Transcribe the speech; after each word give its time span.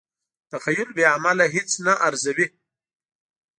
تخیل 0.51 0.89
بې 0.95 1.03
عمله 1.15 1.45
هیڅ 1.55 1.69
نه 1.85 1.93
ارزوي. 2.07 2.47